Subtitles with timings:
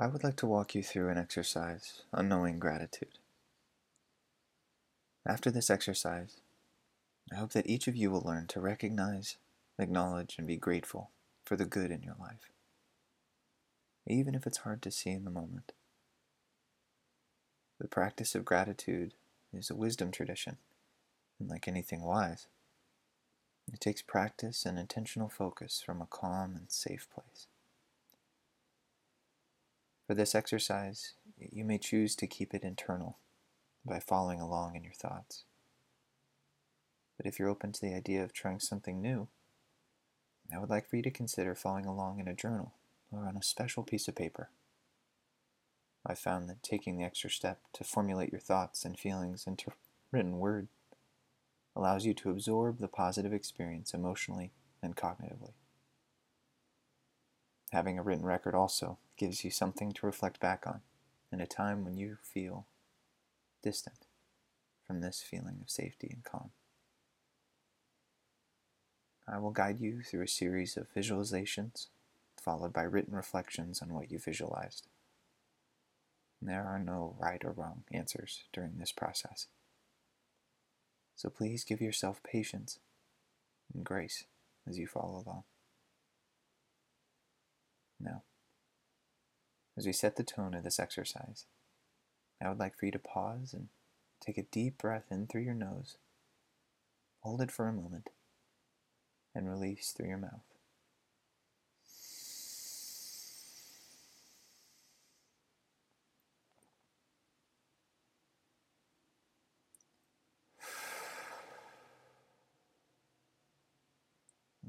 [0.00, 3.18] I would like to walk you through an exercise on knowing gratitude.
[5.26, 6.36] After this exercise,
[7.30, 9.36] I hope that each of you will learn to recognize,
[9.78, 11.10] acknowledge, and be grateful
[11.44, 12.48] for the good in your life,
[14.06, 15.72] even if it's hard to see in the moment.
[17.78, 19.12] The practice of gratitude
[19.52, 20.56] is a wisdom tradition,
[21.38, 22.46] and like anything wise,
[23.70, 27.48] it takes practice and intentional focus from a calm and safe place.
[30.10, 33.18] For this exercise, you may choose to keep it internal
[33.86, 35.44] by following along in your thoughts.
[37.16, 39.28] But if you're open to the idea of trying something new,
[40.52, 42.72] I would like for you to consider following along in a journal
[43.12, 44.50] or on a special piece of paper.
[46.04, 49.70] I found that taking the extra step to formulate your thoughts and feelings into
[50.10, 50.66] written word
[51.76, 54.50] allows you to absorb the positive experience emotionally
[54.82, 55.52] and cognitively.
[57.72, 60.80] Having a written record also gives you something to reflect back on
[61.32, 62.66] in a time when you feel
[63.62, 64.06] distant
[64.86, 66.50] from this feeling of safety and calm.
[69.28, 71.86] I will guide you through a series of visualizations,
[72.36, 74.88] followed by written reflections on what you visualized.
[76.42, 79.46] There are no right or wrong answers during this process.
[81.14, 82.80] So please give yourself patience
[83.72, 84.24] and grace
[84.68, 85.44] as you follow along.
[88.00, 88.22] Now,
[89.76, 91.44] as we set the tone of this exercise,
[92.42, 93.68] I would like for you to pause and
[94.20, 95.98] take a deep breath in through your nose,
[97.20, 98.08] hold it for a moment,
[99.34, 100.40] and release through your mouth.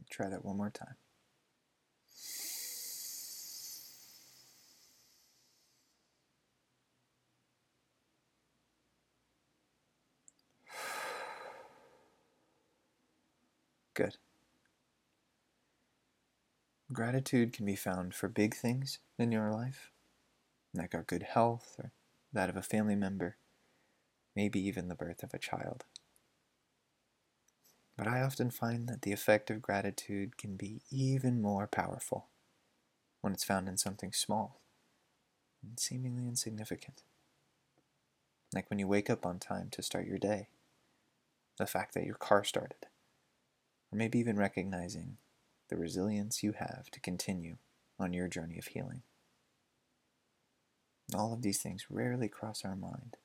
[0.09, 0.95] Try that one more time.
[13.93, 14.17] Good.
[16.93, 19.91] Gratitude can be found for big things in your life,
[20.73, 21.91] like our good health or
[22.33, 23.37] that of a family member,
[24.35, 25.85] maybe even the birth of a child.
[27.97, 32.27] But I often find that the effect of gratitude can be even more powerful
[33.21, 34.59] when it's found in something small
[35.61, 37.03] and seemingly insignificant.
[38.53, 40.47] Like when you wake up on time to start your day,
[41.57, 42.87] the fact that your car started,
[43.91, 45.17] or maybe even recognizing
[45.69, 47.57] the resilience you have to continue
[47.99, 49.03] on your journey of healing.
[51.13, 53.17] All of these things rarely cross our mind,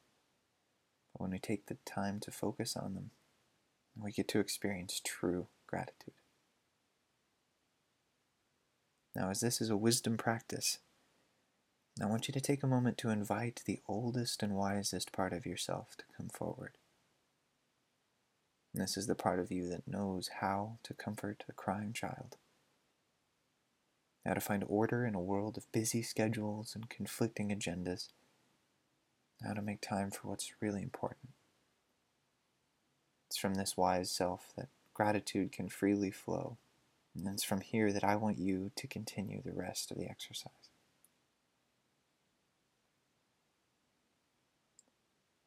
[1.12, 3.10] but when we take the time to focus on them,
[3.96, 6.14] we get to experience true gratitude.
[9.14, 10.78] Now, as this is a wisdom practice,
[12.02, 15.46] I want you to take a moment to invite the oldest and wisest part of
[15.46, 16.72] yourself to come forward.
[18.76, 22.36] And this is the part of you that knows how to comfort a crying child,
[24.26, 28.08] how to find order in a world of busy schedules and conflicting agendas,
[29.42, 31.30] how to make time for what's really important.
[33.28, 36.58] It's from this wise self that gratitude can freely flow.
[37.14, 40.52] And it's from here that I want you to continue the rest of the exercise.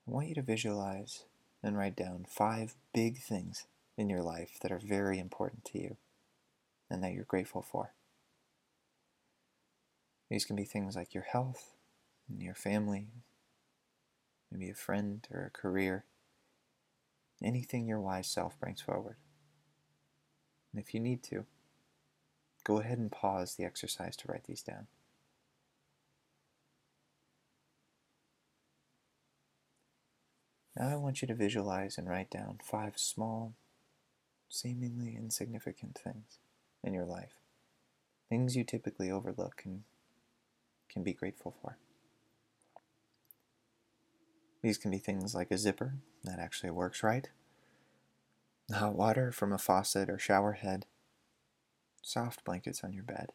[0.07, 1.25] I want you to visualize
[1.62, 3.66] and write down five big things
[3.97, 5.97] in your life that are very important to you
[6.90, 7.94] and that you're grateful for.
[10.30, 11.74] These can be things like your health,
[12.30, 13.08] and your family,
[14.52, 16.06] maybe a friend or a career
[17.44, 19.16] anything your wise self brings forward.
[20.72, 21.46] And if you need to,
[22.64, 24.88] go ahead and pause the exercise to write these down.
[30.79, 33.53] Now I want you to visualize and write down five small,
[34.47, 36.39] seemingly insignificant things
[36.81, 37.33] in your life.
[38.30, 39.83] Things you typically overlook and
[40.88, 41.77] can be grateful for.
[44.62, 47.30] These can be things like a zipper that actually works right,
[48.74, 50.86] hot water from a faucet or shower head,
[52.01, 53.31] soft blankets on your bed,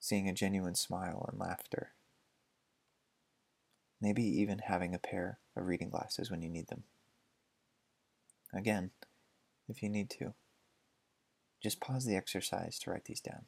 [0.00, 1.92] seeing a genuine smile and laughter,
[4.00, 6.84] maybe even having a pair of reading glasses when you need them.
[8.54, 8.90] Again,
[9.68, 10.34] if you need to,
[11.62, 13.46] just pause the exercise to write these down.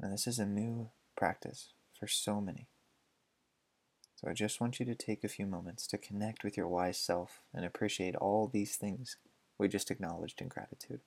[0.00, 2.68] Now, this is a new practice for so many.
[4.14, 6.98] So I just want you to take a few moments to connect with your wise
[6.98, 9.16] self and appreciate all these things
[9.58, 11.00] we just acknowledged in gratitude.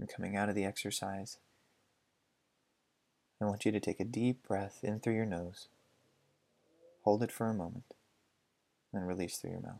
[0.00, 1.36] And coming out of the exercise,
[3.38, 5.68] I want you to take a deep breath in through your nose,
[7.02, 7.84] hold it for a moment,
[8.94, 9.76] then release through your mouth.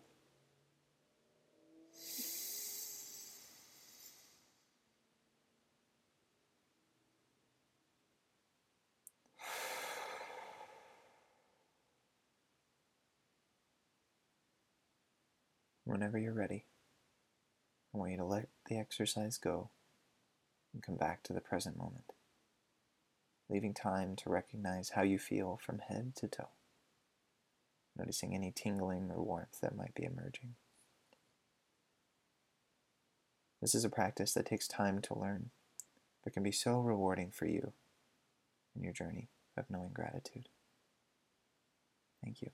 [15.84, 16.66] Whenever you're ready,
[17.94, 19.70] I want you to let the exercise go
[20.72, 22.12] and come back to the present moment,
[23.48, 26.50] leaving time to recognize how you feel from head to toe,
[27.96, 30.54] noticing any tingling or warmth that might be emerging.
[33.60, 35.50] This is a practice that takes time to learn,
[36.24, 37.72] but can be so rewarding for you
[38.74, 40.48] in your journey of knowing gratitude.
[42.22, 42.50] Thank you.